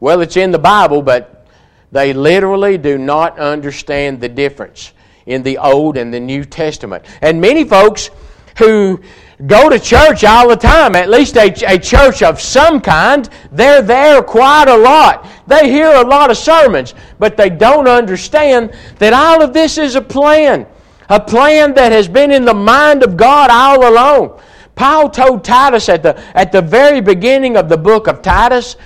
Well, 0.00 0.20
it's 0.20 0.36
in 0.36 0.50
the 0.50 0.58
Bible, 0.58 1.02
but 1.02 1.46
they 1.92 2.12
literally 2.12 2.76
do 2.76 2.98
not 2.98 3.38
understand 3.38 4.20
the 4.20 4.28
difference 4.28 4.92
in 5.26 5.42
the 5.42 5.58
Old 5.58 5.96
and 5.96 6.12
the 6.12 6.20
New 6.20 6.44
Testament. 6.44 7.04
And 7.22 7.40
many 7.40 7.64
folks 7.64 8.10
who 8.58 9.00
go 9.46 9.68
to 9.68 9.78
church 9.78 10.24
all 10.24 10.48
the 10.48 10.56
time, 10.56 10.96
at 10.96 11.08
least 11.08 11.36
a, 11.36 11.52
a 11.66 11.78
church 11.78 12.22
of 12.22 12.40
some 12.40 12.80
kind, 12.80 13.28
they're 13.52 13.82
there 13.82 14.22
quite 14.22 14.68
a 14.68 14.76
lot. 14.76 15.26
They 15.46 15.70
hear 15.70 15.90
a 15.92 16.04
lot 16.04 16.30
of 16.30 16.36
sermons, 16.36 16.94
but 17.18 17.36
they 17.36 17.50
don't 17.50 17.88
understand 17.88 18.74
that 18.98 19.12
all 19.12 19.42
of 19.42 19.52
this 19.52 19.78
is 19.78 19.94
a 19.94 20.02
plan 20.02 20.66
a 21.08 21.20
plan 21.20 21.74
that 21.74 21.92
has 21.92 22.08
been 22.08 22.30
in 22.30 22.44
the 22.44 22.54
mind 22.54 23.02
of 23.02 23.16
God 23.16 23.50
all 23.50 23.88
along. 23.88 24.40
Paul 24.74 25.10
told 25.10 25.42
Titus 25.42 25.88
at 25.88 26.02
the, 26.02 26.18
at 26.36 26.52
the 26.52 26.62
very 26.62 27.00
beginning 27.00 27.56
of 27.56 27.68
the 27.68 27.76
book 27.76 28.06
of 28.06 28.22
Titus, 28.22 28.76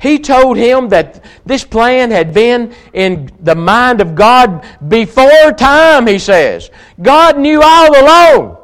he 0.00 0.18
told 0.18 0.56
him 0.56 0.88
that 0.90 1.24
this 1.46 1.64
plan 1.64 2.10
had 2.10 2.34
been 2.34 2.74
in 2.92 3.30
the 3.40 3.54
mind 3.54 4.00
of 4.00 4.14
God 4.14 4.64
before 4.88 5.52
time, 5.52 6.06
he 6.06 6.18
says. 6.18 6.70
God 7.00 7.38
knew 7.38 7.60
all 7.62 8.00
along 8.00 8.57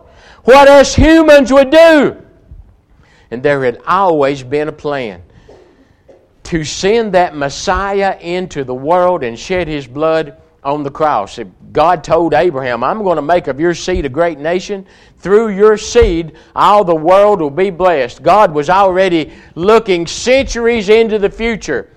what 0.44 0.68
us 0.68 0.94
humans 0.94 1.52
would 1.52 1.70
do. 1.70 2.22
And 3.30 3.42
there 3.42 3.64
had 3.64 3.80
always 3.86 4.42
been 4.42 4.68
a 4.68 4.72
plan 4.72 5.22
to 6.44 6.62
send 6.62 7.14
that 7.14 7.34
Messiah 7.34 8.18
into 8.20 8.64
the 8.64 8.74
world 8.74 9.24
and 9.24 9.38
shed 9.38 9.66
his 9.66 9.86
blood 9.86 10.40
on 10.62 10.82
the 10.82 10.90
cross. 10.90 11.38
God 11.72 12.04
told 12.04 12.32
Abraham, 12.32 12.84
I'm 12.84 13.02
going 13.02 13.16
to 13.16 13.22
make 13.22 13.48
of 13.48 13.60
your 13.60 13.74
seed 13.74 14.06
a 14.06 14.08
great 14.08 14.38
nation. 14.38 14.86
Through 15.18 15.50
your 15.50 15.76
seed, 15.76 16.36
all 16.54 16.84
the 16.84 16.94
world 16.94 17.40
will 17.40 17.50
be 17.50 17.70
blessed. 17.70 18.22
God 18.22 18.52
was 18.52 18.70
already 18.70 19.32
looking 19.54 20.06
centuries 20.06 20.88
into 20.88 21.18
the 21.18 21.30
future 21.30 21.90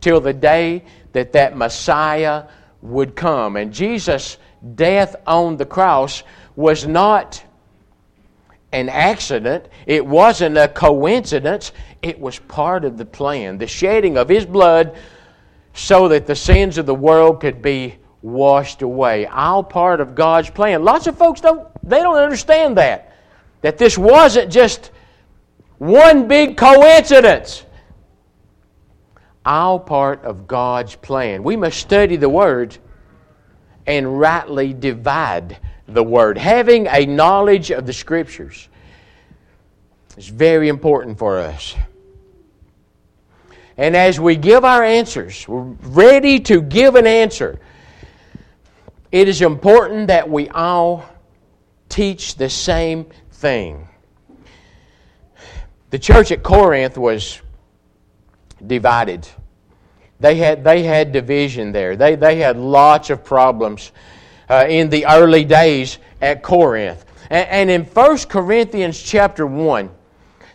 till 0.00 0.20
the 0.20 0.32
day 0.32 0.84
that 1.12 1.32
that 1.32 1.56
Messiah 1.56 2.44
would 2.82 3.14
come. 3.14 3.56
And 3.56 3.72
Jesus' 3.72 4.38
death 4.74 5.16
on 5.26 5.56
the 5.56 5.66
cross 5.66 6.22
was 6.56 6.86
not 6.86 7.42
an 8.72 8.88
accident, 8.88 9.68
it 9.86 10.04
wasn't 10.04 10.56
a 10.56 10.68
coincidence, 10.68 11.72
it 12.02 12.18
was 12.18 12.38
part 12.38 12.84
of 12.84 12.96
the 12.96 13.04
plan. 13.04 13.58
The 13.58 13.66
shedding 13.66 14.16
of 14.16 14.28
His 14.28 14.46
blood 14.46 14.96
so 15.72 16.08
that 16.08 16.26
the 16.26 16.36
sins 16.36 16.78
of 16.78 16.86
the 16.86 16.94
world 16.94 17.40
could 17.40 17.62
be 17.62 17.96
washed 18.22 18.82
away. 18.82 19.26
All 19.26 19.62
part 19.62 20.00
of 20.00 20.14
God's 20.14 20.50
plan. 20.50 20.84
Lots 20.84 21.06
of 21.06 21.16
folks 21.16 21.40
don't 21.40 21.68
they 21.82 22.00
don't 22.00 22.18
understand 22.18 22.76
that. 22.76 23.16
That 23.62 23.78
this 23.78 23.96
wasn't 23.96 24.52
just 24.52 24.90
one 25.78 26.28
big 26.28 26.56
coincidence. 26.56 27.64
All 29.44 29.80
part 29.80 30.24
of 30.24 30.46
God's 30.46 30.94
plan. 30.96 31.42
We 31.42 31.56
must 31.56 31.78
study 31.78 32.16
the 32.16 32.28
word 32.28 32.76
and 33.86 34.20
rightly 34.20 34.74
divide 34.74 35.58
the 35.94 36.02
word. 36.02 36.38
Having 36.38 36.86
a 36.86 37.06
knowledge 37.06 37.70
of 37.70 37.86
the 37.86 37.92
scriptures 37.92 38.68
is 40.16 40.28
very 40.28 40.68
important 40.68 41.18
for 41.18 41.38
us. 41.38 41.74
And 43.76 43.96
as 43.96 44.20
we 44.20 44.36
give 44.36 44.64
our 44.64 44.84
answers, 44.84 45.48
we're 45.48 45.62
ready 45.62 46.40
to 46.40 46.60
give 46.60 46.96
an 46.96 47.06
answer 47.06 47.58
it 49.12 49.28
is 49.28 49.42
important 49.42 50.06
that 50.06 50.28
we 50.28 50.48
all 50.50 51.04
teach 51.88 52.36
the 52.36 52.48
same 52.48 53.06
thing. 53.32 53.88
The 55.90 55.98
church 55.98 56.30
at 56.30 56.44
Corinth 56.44 56.96
was 56.96 57.40
divided. 58.64 59.26
They 60.20 60.36
had, 60.36 60.62
they 60.62 60.84
had 60.84 61.10
division 61.10 61.72
there. 61.72 61.96
They, 61.96 62.14
they 62.14 62.36
had 62.36 62.56
lots 62.56 63.10
of 63.10 63.24
problems 63.24 63.90
uh, 64.50 64.66
in 64.68 64.90
the 64.90 65.06
early 65.06 65.44
days 65.44 65.98
at 66.20 66.42
Corinth. 66.42 67.06
And, 67.30 67.48
and 67.48 67.70
in 67.70 67.84
1 67.84 68.18
Corinthians 68.28 69.00
chapter 69.00 69.46
1, 69.46 69.88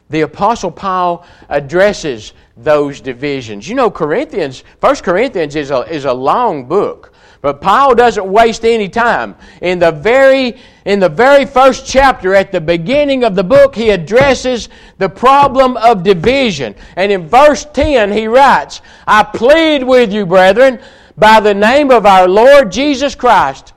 the 0.10 0.22
Apostle 0.22 0.70
Paul 0.70 1.26
addresses 1.50 2.34
those 2.58 3.02
divisions. 3.02 3.68
You 3.68 3.76
know, 3.76 3.90
Corinthians, 3.90 4.64
1 4.82 4.96
Corinthians 4.98 5.56
is 5.56 5.72
a, 5.72 5.82
is 5.92 6.06
a 6.06 6.14
long 6.14 6.66
book. 6.66 7.14
But 7.42 7.62
Paul 7.62 7.94
doesn't 7.94 8.26
waste 8.26 8.66
any 8.66 8.90
time. 8.90 9.36
In 9.62 9.78
the 9.78 9.92
very 9.92 10.58
in 10.84 11.00
the 11.00 11.10
very 11.10 11.46
first 11.46 11.86
chapter 11.86 12.34
at 12.34 12.52
the 12.52 12.62
beginning 12.62 13.24
of 13.24 13.36
the 13.36 13.44
book 13.44 13.76
he 13.76 13.92
addresses 13.92 14.70
the 14.98 15.10
problem 15.10 15.78
of 15.78 16.02
division. 16.02 16.74
And 16.96 17.12
in 17.12 17.28
verse 17.28 17.66
10 17.66 18.12
he 18.12 18.28
writes, 18.28 18.82
"I 19.06 19.22
plead 19.22 19.84
with 19.84 20.12
you, 20.12 20.26
brethren, 20.26 20.80
by 21.18 21.40
the 21.40 21.54
name 21.54 21.92
of 21.92 22.08
our 22.08 22.28
Lord 22.28 22.72
Jesus 22.72 23.14
Christ, 23.14 23.75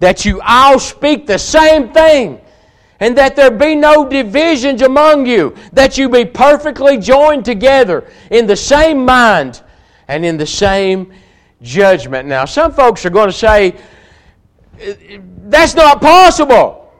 that 0.00 0.24
you 0.24 0.40
all 0.42 0.78
speak 0.78 1.26
the 1.26 1.38
same 1.38 1.92
thing, 1.92 2.40
and 3.00 3.16
that 3.18 3.36
there 3.36 3.50
be 3.50 3.74
no 3.74 4.08
divisions 4.08 4.82
among 4.82 5.26
you, 5.26 5.54
that 5.72 5.98
you 5.98 6.08
be 6.08 6.24
perfectly 6.24 6.98
joined 6.98 7.44
together 7.44 8.08
in 8.30 8.46
the 8.46 8.56
same 8.56 9.04
mind 9.04 9.62
and 10.08 10.24
in 10.24 10.36
the 10.36 10.46
same 10.46 11.12
judgment. 11.62 12.28
Now, 12.28 12.44
some 12.44 12.72
folks 12.72 13.04
are 13.04 13.10
going 13.10 13.28
to 13.28 13.32
say, 13.32 13.76
that's 15.46 15.74
not 15.74 16.00
possible. 16.00 16.92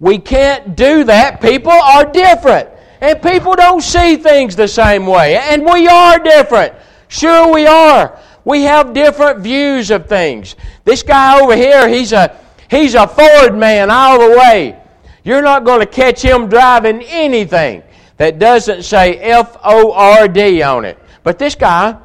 We 0.00 0.18
can't 0.18 0.76
do 0.76 1.04
that. 1.04 1.40
People 1.40 1.72
are 1.72 2.04
different. 2.04 2.68
And 3.00 3.20
people 3.22 3.54
don't 3.54 3.82
see 3.82 4.16
things 4.16 4.56
the 4.56 4.68
same 4.68 5.06
way. 5.06 5.36
And 5.36 5.64
we 5.64 5.86
are 5.88 6.18
different. 6.18 6.74
Sure, 7.08 7.52
we 7.52 7.66
are. 7.66 8.18
We 8.48 8.62
have 8.62 8.94
different 8.94 9.40
views 9.40 9.90
of 9.90 10.08
things. 10.08 10.56
This 10.82 11.02
guy 11.02 11.38
over 11.38 11.54
here, 11.54 11.86
he's 11.86 12.14
a, 12.14 12.34
he's 12.70 12.94
a 12.94 13.06
Ford 13.06 13.54
man 13.54 13.90
all 13.90 14.18
the 14.18 14.38
way. 14.38 14.80
You're 15.22 15.42
not 15.42 15.64
going 15.64 15.80
to 15.80 15.86
catch 15.86 16.22
him 16.22 16.48
driving 16.48 17.02
anything 17.02 17.82
that 18.16 18.38
doesn't 18.38 18.84
say 18.84 19.18
F 19.18 19.58
O 19.62 19.92
R 19.92 20.26
D 20.28 20.62
on 20.62 20.86
it. 20.86 20.98
But 21.22 21.38
this 21.38 21.56
guy, 21.56 21.98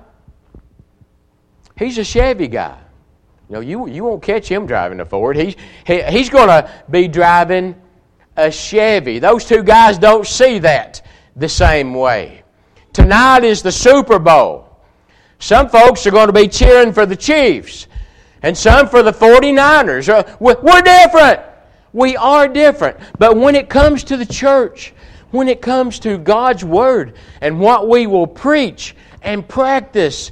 he's 1.78 1.98
a 1.98 2.04
Chevy 2.04 2.50
guy. 2.50 2.78
You 3.48 3.54
know, 3.56 3.62
you, 3.62 3.88
you 3.88 4.04
won't 4.04 4.22
catch 4.22 4.50
him 4.50 4.66
driving 4.66 5.00
a 5.00 5.06
Ford. 5.06 5.38
He's, 5.38 5.56
he, 5.88 6.02
he's 6.04 6.30
going 6.30 6.50
to 6.50 6.70
be 6.90 7.08
driving 7.08 7.74
a 8.36 8.52
Chevy. 8.52 9.20
Those 9.20 9.46
two 9.46 9.64
guys 9.64 9.98
don't 9.98 10.28
see 10.28 10.60
that 10.60 11.08
the 11.38 11.48
same 11.48 11.94
way. 11.94 12.44
Tonight 12.92 13.46
is 13.46 13.62
the 13.62 13.72
Super 13.72 14.20
Bowl. 14.20 14.73
Some 15.44 15.68
folks 15.68 16.08
are 16.08 16.12
going 16.12 16.28
to 16.28 16.34
be 16.34 16.48
cheering 16.48 16.94
for 16.94 17.06
the 17.06 17.18
Chiefs, 17.18 17.88
and 18.44 18.58
some 18.58 18.88
for 18.88 19.04
the 19.04 19.12
49ers. 19.12 20.08
Uh, 20.08 20.38
we're 20.40 20.82
different. 20.82 21.42
We 21.92 22.16
are 22.16 22.48
different. 22.48 22.98
But 23.20 23.36
when 23.36 23.54
it 23.54 23.68
comes 23.68 24.06
to 24.06 24.16
the 24.16 24.26
church, 24.26 24.94
when 25.32 25.50
it 25.50 25.62
comes 25.62 26.00
to 26.00 26.18
God's 26.18 26.64
Word 26.64 27.18
and 27.42 27.60
what 27.60 27.90
we 27.90 28.08
will 28.08 28.26
preach 28.26 28.96
and 29.22 29.46
practice, 29.46 30.32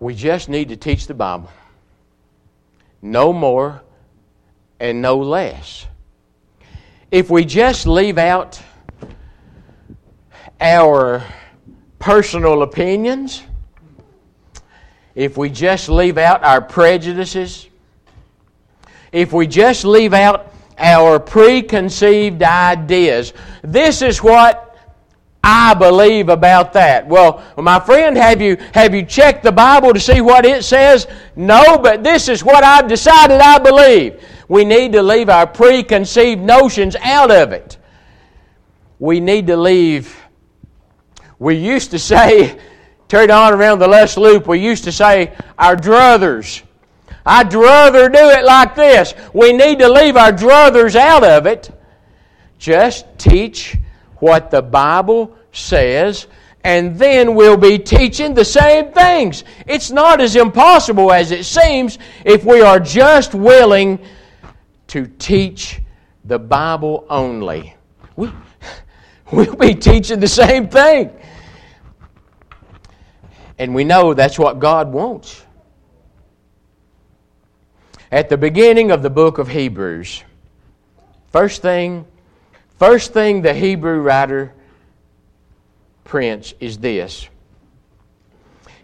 we 0.00 0.12
just 0.12 0.48
need 0.48 0.70
to 0.70 0.76
teach 0.76 1.06
the 1.06 1.14
Bible. 1.14 1.48
No 3.00 3.32
more 3.32 3.82
and 4.80 5.00
no 5.00 5.18
less. 5.18 5.86
If 7.12 7.30
we 7.30 7.44
just 7.44 7.86
leave 7.86 8.18
out 8.18 8.60
our 10.60 11.24
personal 12.02 12.62
opinions, 12.62 13.44
if 15.14 15.36
we 15.36 15.48
just 15.48 15.88
leave 15.88 16.18
out 16.18 16.42
our 16.42 16.60
prejudices, 16.60 17.68
if 19.12 19.32
we 19.32 19.46
just 19.46 19.84
leave 19.84 20.12
out 20.12 20.52
our 20.78 21.20
preconceived 21.20 22.42
ideas, 22.42 23.32
this 23.62 24.02
is 24.02 24.20
what 24.20 24.76
I 25.44 25.74
believe 25.74 26.28
about 26.28 26.72
that. 26.72 27.06
Well, 27.06 27.40
my 27.56 27.78
friend, 27.78 28.16
have 28.16 28.42
you, 28.42 28.56
have 28.74 28.94
you 28.94 29.04
checked 29.04 29.44
the 29.44 29.52
Bible 29.52 29.92
to 29.92 30.00
see 30.00 30.20
what 30.20 30.44
it 30.44 30.64
says? 30.64 31.06
No, 31.36 31.78
but 31.78 32.02
this 32.02 32.28
is 32.28 32.42
what 32.42 32.64
I've 32.64 32.88
decided 32.88 33.40
I 33.40 33.60
believe. 33.60 34.20
We 34.48 34.64
need 34.64 34.92
to 34.94 35.02
leave 35.02 35.28
our 35.28 35.46
preconceived 35.46 36.42
notions 36.42 36.96
out 36.96 37.30
of 37.30 37.52
it. 37.52 37.78
We 38.98 39.20
need 39.20 39.46
to 39.46 39.56
leave. 39.56 40.21
We 41.42 41.56
used 41.56 41.90
to 41.90 41.98
say, 41.98 42.56
turn 43.08 43.32
on 43.32 43.52
around 43.52 43.80
the 43.80 43.88
left 43.88 44.16
loop, 44.16 44.46
we 44.46 44.60
used 44.60 44.84
to 44.84 44.92
say, 44.92 45.36
our 45.58 45.74
druthers. 45.74 46.62
I'd 47.26 47.52
rather 47.52 48.08
do 48.08 48.30
it 48.30 48.44
like 48.44 48.76
this. 48.76 49.12
We 49.34 49.52
need 49.52 49.80
to 49.80 49.88
leave 49.88 50.16
our 50.16 50.30
druthers 50.30 50.94
out 50.94 51.24
of 51.24 51.46
it. 51.46 51.68
Just 52.60 53.06
teach 53.18 53.76
what 54.20 54.52
the 54.52 54.62
Bible 54.62 55.36
says, 55.50 56.28
and 56.62 56.96
then 56.96 57.34
we'll 57.34 57.56
be 57.56 57.76
teaching 57.76 58.34
the 58.34 58.44
same 58.44 58.92
things. 58.92 59.42
It's 59.66 59.90
not 59.90 60.20
as 60.20 60.36
impossible 60.36 61.10
as 61.10 61.32
it 61.32 61.44
seems 61.44 61.98
if 62.24 62.44
we 62.44 62.60
are 62.60 62.78
just 62.78 63.34
willing 63.34 63.98
to 64.86 65.08
teach 65.18 65.80
the 66.24 66.38
Bible 66.38 67.04
only. 67.10 67.74
We, 68.14 68.30
we'll 69.32 69.56
be 69.56 69.74
teaching 69.74 70.20
the 70.20 70.28
same 70.28 70.68
thing. 70.68 71.10
And 73.58 73.74
we 73.74 73.84
know 73.84 74.14
that's 74.14 74.38
what 74.38 74.58
God 74.58 74.92
wants. 74.92 75.44
At 78.10 78.28
the 78.28 78.36
beginning 78.36 78.90
of 78.90 79.02
the 79.02 79.10
book 79.10 79.38
of 79.38 79.48
Hebrews, 79.48 80.22
first 81.30 81.62
thing 81.62 82.06
First 82.82 83.12
thing 83.12 83.42
the 83.42 83.54
Hebrew 83.54 84.00
writer 84.00 84.52
prints 86.02 86.52
is 86.58 86.78
this. 86.78 87.28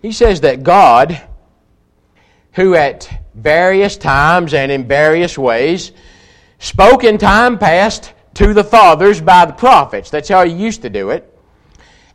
He 0.00 0.12
says 0.12 0.42
that 0.42 0.62
God, 0.62 1.20
who 2.52 2.76
at 2.76 3.10
various 3.34 3.96
times 3.96 4.54
and 4.54 4.70
in 4.70 4.86
various 4.86 5.36
ways 5.36 5.90
spoke 6.60 7.02
in 7.02 7.18
time 7.18 7.58
past 7.58 8.12
to 8.34 8.54
the 8.54 8.62
fathers 8.62 9.20
by 9.20 9.46
the 9.46 9.52
prophets, 9.52 10.10
that's 10.10 10.28
how 10.28 10.44
he 10.44 10.52
used 10.52 10.82
to 10.82 10.90
do 10.90 11.10
it, 11.10 11.36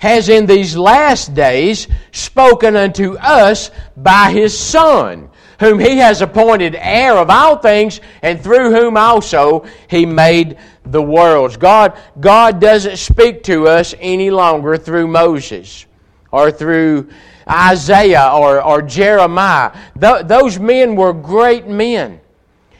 has 0.04 0.28
in 0.28 0.46
these 0.46 0.76
last 0.76 1.34
days 1.34 1.88
spoken 2.12 2.76
unto 2.76 3.16
us 3.20 3.72
by 3.96 4.30
his 4.32 4.58
Son, 4.58 5.30
whom 5.62 5.80
he 5.80 5.96
has 5.96 6.22
appointed 6.22 6.76
heir 6.78 7.14
of 7.14 7.30
all 7.30 7.56
things, 7.56 8.02
and 8.22 8.44
through 8.44 8.76
whom 8.76 8.98
also 8.98 9.66
he 9.88 10.06
made 10.06 10.58
the 10.86 11.02
worlds. 11.02 11.56
God, 11.56 11.98
God 12.20 12.60
doesn't 12.60 12.98
speak 12.98 13.44
to 13.44 13.70
us 13.70 13.96
any 13.98 14.30
longer 14.30 14.76
through 14.76 15.08
Moses 15.08 15.86
or 16.32 16.52
through 16.52 17.10
Isaiah 17.50 18.30
or, 18.34 18.62
or 18.62 18.82
Jeremiah. 18.82 19.72
Th- 19.98 20.26
those 20.26 20.60
men 20.60 20.98
were 20.98 21.14
great 21.14 21.66
men. 21.66 22.20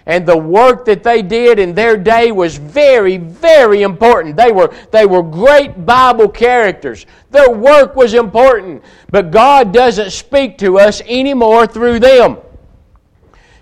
And 0.06 0.26
the 0.26 0.38
work 0.38 0.86
that 0.86 1.04
they 1.04 1.22
did 1.22 1.60
in 1.60 1.74
their 1.74 1.96
day 1.96 2.32
was 2.32 2.58
very, 2.58 3.18
very 3.18 3.84
important. 3.84 4.36
They 4.36 4.52
were, 4.52 4.74
they 4.92 5.06
were 5.06 5.24
great 5.24 5.86
Bible 5.86 6.28
characters. 6.28 7.06
Their 7.32 7.52
work 7.52 7.96
was 7.96 8.14
important. 8.14 8.84
But 9.10 9.32
God 9.32 9.72
doesn't 9.72 10.12
speak 10.12 10.58
to 10.58 10.78
us 10.78 11.02
anymore 11.02 11.68
through 11.68 12.00
them. 12.00 12.38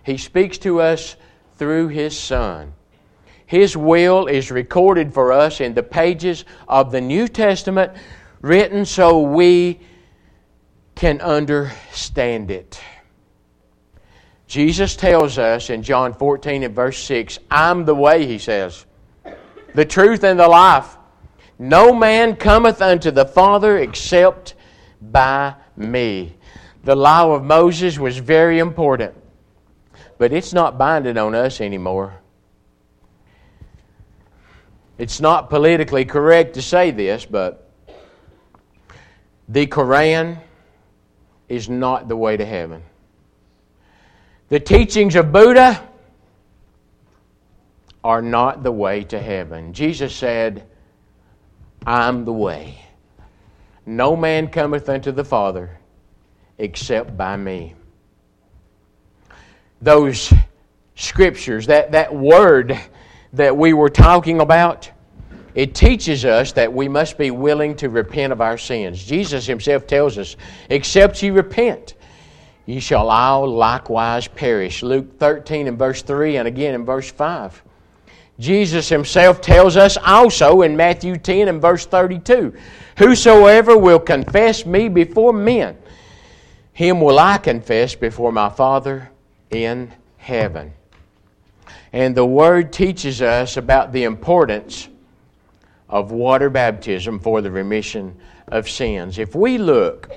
He 0.04 0.18
speaks 0.18 0.58
to 0.60 0.82
us 0.82 1.16
through 1.58 1.90
His 1.90 2.18
Son. 2.18 2.74
His 3.46 3.78
will 3.78 4.26
is 4.28 4.50
recorded 4.50 5.14
for 5.14 5.32
us 5.32 5.62
in 5.62 5.74
the 5.76 5.84
pages 5.84 6.46
of 6.68 6.92
the 6.92 7.02
New 7.02 7.28
Testament, 7.28 7.92
written 8.42 8.86
so 8.86 9.22
we 9.22 9.80
can 10.96 11.22
understand 11.22 12.50
it. 12.50 12.80
Jesus 14.52 14.98
tells 14.98 15.38
us 15.38 15.70
in 15.70 15.82
John 15.82 16.14
14 16.14 16.64
and 16.64 16.76
verse 16.76 17.02
6, 17.04 17.40
I'm 17.50 17.86
the 17.86 17.96
way, 17.96 18.26
he 18.26 18.38
says, 18.38 18.86
the 19.74 19.86
truth 19.86 20.26
and 20.26 20.38
the 20.38 20.50
life. 20.50 20.98
No 21.58 21.94
man 21.94 22.36
cometh 22.36 22.82
unto 22.82 23.12
the 23.12 23.24
Father 23.24 23.78
except 23.78 24.56
by 25.02 25.56
me. 25.78 26.36
The 26.84 26.98
law 26.98 27.32
of 27.32 27.46
Moses 27.46 27.98
was 27.98 28.18
very 28.18 28.60
important, 28.60 29.14
but 30.18 30.34
it's 30.34 30.52
not 30.52 30.78
binding 30.78 31.18
on 31.18 31.34
us 31.34 31.62
anymore. 31.62 32.20
It's 34.98 35.22
not 35.22 35.50
politically 35.50 36.04
correct 36.04 36.56
to 36.56 36.62
say 36.62 36.92
this, 36.92 37.26
but 37.26 37.72
the 39.48 39.66
Koran 39.68 40.40
is 41.48 41.70
not 41.70 42.10
the 42.10 42.18
way 42.18 42.36
to 42.36 42.44
heaven. 42.44 42.84
The 44.52 44.60
teachings 44.60 45.16
of 45.16 45.32
Buddha 45.32 45.82
are 48.04 48.22
not 48.22 48.64
the 48.64 48.72
way 48.74 49.06
to 49.06 49.18
heaven. 49.18 49.72
Jesus 49.72 50.14
said, 50.14 50.68
I'm 51.86 52.26
the 52.26 52.34
way. 52.34 52.86
No 53.86 54.18
man 54.18 54.50
cometh 54.50 54.90
unto 54.90 55.14
the 55.14 55.24
Father 55.24 55.80
except 56.58 57.16
by 57.16 57.38
me. 57.38 57.76
Those 59.82 60.34
scriptures, 60.96 61.68
that, 61.68 61.94
that 61.94 62.14
word 62.14 62.78
that 63.32 63.56
we 63.56 63.72
were 63.72 63.90
talking 63.90 64.42
about, 64.42 64.92
it 65.56 65.74
teaches 65.74 66.26
us 66.26 66.52
that 66.52 66.74
we 66.74 66.90
must 66.90 67.18
be 67.18 67.32
willing 67.32 67.74
to 67.78 67.88
repent 67.88 68.34
of 68.34 68.42
our 68.42 68.58
sins. 68.58 69.02
Jesus 69.02 69.46
himself 69.46 69.88
tells 69.88 70.18
us, 70.18 70.36
except 70.70 71.24
ye 71.24 71.30
repent, 71.30 71.94
ye 72.66 72.80
shall 72.80 73.10
all 73.10 73.48
likewise 73.48 74.28
perish. 74.28 74.84
Luke 74.84 75.18
13 75.20 75.68
and 75.68 75.78
verse 75.78 76.02
3 76.02 76.38
and 76.38 76.48
again 76.48 76.76
in 76.76 76.86
verse 76.86 77.12
5. 77.12 77.64
Jesus 78.40 78.90
himself 78.90 79.40
tells 79.40 79.78
us 79.78 79.98
also 79.98 80.62
in 80.64 80.76
Matthew 80.76 81.16
10 81.18 81.48
and 81.48 81.62
verse 81.62 81.86
32, 81.86 82.56
Whosoever 82.98 83.78
will 83.78 84.00
confess 84.00 84.66
me 84.66 84.90
before 84.90 85.32
men, 85.32 85.78
Him 86.74 87.02
will 87.02 87.20
I 87.20 87.38
confess 87.38 87.94
before 87.94 88.32
my 88.32 88.50
Father 88.50 89.12
in 89.52 89.94
heaven. 90.18 90.74
And 91.94 92.16
the 92.16 92.26
Word 92.26 92.74
teaches 92.74 93.22
us 93.22 93.58
about 93.58 93.92
the 93.92 94.06
importance 94.06 94.88
of 95.90 96.12
water 96.12 96.50
baptism 96.50 97.20
for 97.20 97.42
the 97.42 97.52
remission 97.52 98.16
of 98.48 98.70
sins. 98.70 99.20
If 99.20 99.36
we 99.36 99.58
look 99.58 100.10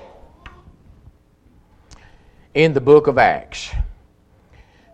in 2.55 2.73
the 2.73 2.81
book 2.81 3.07
of 3.07 3.17
Acts, 3.17 3.69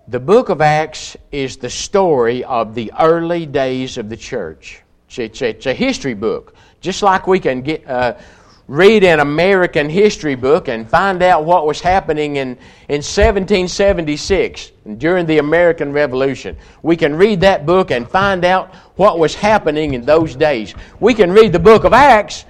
the 0.08 0.20
book 0.20 0.50
of 0.50 0.62
Acts 0.62 1.16
is 1.32 1.58
the 1.58 1.70
story 1.70 2.44
of 2.44 2.74
the 2.74 2.92
early 3.00 3.46
days 3.46 3.98
of 4.00 4.10
the 4.10 4.18
church. 4.18 4.82
It's 5.16 5.42
a, 5.42 5.50
it's 5.50 5.68
a 5.68 5.74
history 5.74 6.16
book, 6.16 6.56
just 6.82 7.02
like 7.02 7.28
we 7.28 7.40
can 7.40 7.62
get. 7.62 7.88
Uh, 7.88 8.18
read 8.68 9.04
an 9.04 9.20
American 9.20 9.90
history 9.90 10.36
book 10.36 10.70
and 10.70 10.90
find 10.90 11.22
out 11.22 11.44
what 11.44 11.68
was 11.68 11.82
happening 11.82 12.38
in, 12.38 12.52
in 12.88 13.02
1776 13.02 14.72
during 14.98 15.26
the 15.26 15.40
American 15.40 15.92
Revolution. 15.92 16.56
We 16.82 16.96
can 16.96 17.14
read 17.14 17.42
that 17.42 17.66
book 17.66 17.92
and 17.92 18.08
find 18.08 18.46
out 18.46 18.74
what 18.96 19.20
was 19.20 19.36
happening 19.36 19.94
in 19.94 20.06
those 20.06 20.38
days. 20.38 20.74
We 21.02 21.14
can 21.14 21.34
read 21.34 21.52
the 21.52 21.60
book 21.60 21.84
of 21.84 21.92
Acts 21.92 22.46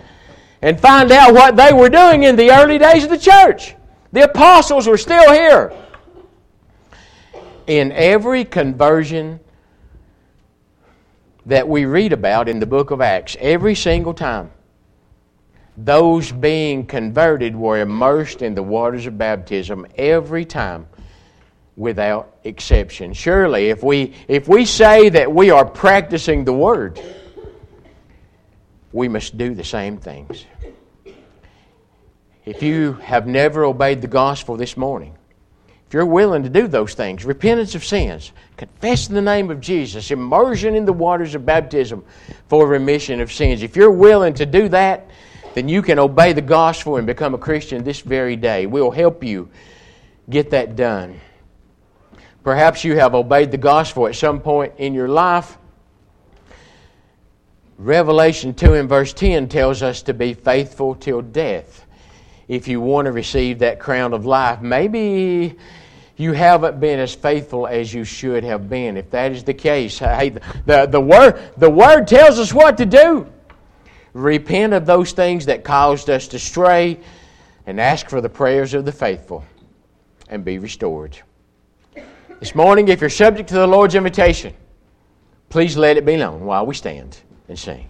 and 0.62 0.80
find 0.80 1.12
out 1.12 1.34
what 1.34 1.56
they 1.56 1.74
were 1.74 1.90
doing 1.90 2.22
in 2.22 2.36
the 2.36 2.52
early 2.52 2.78
days 2.78 3.04
of 3.04 3.10
the 3.10 3.18
church. 3.18 3.74
The 4.12 4.24
apostles 4.24 4.88
were 4.88 4.98
still 4.98 5.32
here. 5.32 5.74
In 7.68 7.92
every 7.92 8.44
conversion 8.44 9.40
that 11.46 11.68
we 11.68 11.86
read 11.86 12.14
about 12.14 12.50
in 12.50 12.60
the 12.60 12.66
book 12.66 12.92
of 12.92 13.02
Acts, 13.02 13.38
every 13.40 13.76
single 13.76 14.14
time, 14.14 14.52
those 15.78 16.32
being 16.32 16.86
converted 16.86 17.56
were 17.56 17.80
immersed 17.80 18.42
in 18.42 18.54
the 18.54 18.64
waters 18.64 19.06
of 19.06 19.18
baptism 19.18 19.88
every 19.96 20.46
time 20.46 20.88
without 21.78 22.36
exception. 22.44 23.14
Surely, 23.14 23.70
if 23.70 23.82
we, 23.82 24.14
if 24.28 24.48
we 24.48 24.66
say 24.66 25.10
that 25.10 25.32
we 25.32 25.50
are 25.50 25.66
practicing 25.66 26.44
the 26.44 26.54
Word, 26.54 27.02
we 28.92 29.08
must 29.08 29.38
do 29.38 29.56
the 29.56 29.64
same 29.64 29.98
things. 29.98 30.46
If 32.46 32.64
you 32.64 32.94
have 32.94 33.28
never 33.28 33.66
obeyed 33.66 34.02
the 34.02 34.08
gospel 34.08 34.58
this 34.58 34.76
morning, 34.76 35.16
if 35.88 35.94
you're 35.94 36.06
willing 36.06 36.44
to 36.44 36.50
do 36.50 36.68
those 36.68 36.94
things, 36.94 37.26
repentance 37.26 37.76
of 37.76 37.84
sins, 37.84 38.32
confess 38.58 39.10
in 39.10 39.16
the 39.16 39.22
name 39.22 39.52
of 39.52 39.60
Jesus, 39.60 40.10
immersion 40.10 40.74
in 40.74 40.86
the 40.86 40.94
waters 40.94 41.36
of 41.36 41.46
baptism 41.46 42.04
for 42.48 42.66
remission 42.66 43.20
of 43.22 43.32
sins, 43.32 43.62
if 43.62 43.76
you're 43.76 43.92
willing 43.92 44.34
to 44.36 44.46
do 44.46 44.70
that, 44.70 45.10
then 45.54 45.68
you 45.68 45.82
can 45.82 46.00
obey 46.00 46.34
the 46.34 46.42
gospel 46.42 46.96
and 46.96 47.06
become 47.06 47.34
a 47.34 47.38
Christian 47.38 47.84
this 47.84 48.00
very 48.00 48.36
day. 48.36 48.66
We'll 48.66 48.90
help 48.90 49.24
you 49.24 49.50
get 50.30 50.50
that 50.52 50.76
done. 50.76 51.20
Perhaps 52.44 52.84
you 52.84 52.96
have 52.96 53.14
obeyed 53.14 53.52
the 53.52 53.58
gospel 53.58 54.08
at 54.08 54.16
some 54.16 54.40
point 54.40 54.74
in 54.78 54.94
your 54.94 55.10
life. 55.10 55.58
Revelation 57.78 58.54
2 58.54 58.76
and 58.76 58.90
verse 58.90 59.14
10 59.14 59.48
tells 59.48 59.84
us 59.84 60.02
to 60.04 60.14
be 60.14 60.34
faithful 60.34 60.96
till 60.96 61.22
death. 61.22 61.81
If 62.52 62.68
you 62.68 62.82
want 62.82 63.06
to 63.06 63.14
receive 63.14 63.60
that 63.60 63.80
crown 63.80 64.12
of 64.12 64.26
life, 64.26 64.60
maybe 64.62 65.56
you 66.18 66.34
haven't 66.34 66.82
been 66.82 67.00
as 67.00 67.16
faithful 67.16 67.66
as 67.66 67.94
you 67.94 68.04
should 68.04 68.44
have 68.44 68.70
been. 68.70 68.98
If 68.98 69.10
that 69.12 69.32
is 69.32 69.46
the 69.46 69.54
case, 69.54 70.00
hey, 70.00 70.34
the, 70.66 70.86
the, 70.86 71.00
word, 71.00 71.42
the 71.56 71.70
word 71.70 72.10
tells 72.10 72.40
us 72.40 72.54
what 72.54 72.76
to 72.80 72.86
do 72.86 73.32
repent 74.12 74.74
of 74.74 74.86
those 74.86 75.14
things 75.14 75.46
that 75.46 75.64
caused 75.64 76.10
us 76.10 76.28
to 76.28 76.40
stray, 76.40 77.00
and 77.66 77.80
ask 77.80 78.10
for 78.10 78.20
the 78.20 78.28
prayers 78.28 78.74
of 78.74 78.84
the 78.84 78.92
faithful 78.92 79.46
and 80.28 80.44
be 80.44 80.58
restored. 80.58 81.18
This 82.42 82.54
morning, 82.54 82.90
if 82.90 83.00
you're 83.00 83.10
subject 83.10 83.48
to 83.48 83.56
the 83.56 83.68
Lord's 83.68 83.96
invitation, 83.96 84.54
please 85.48 85.78
let 85.78 85.96
it 85.96 86.06
be 86.06 86.18
known 86.18 86.44
while 86.44 86.66
we 86.66 86.76
stand 86.76 87.18
and 87.48 87.58
sing. 87.58 87.88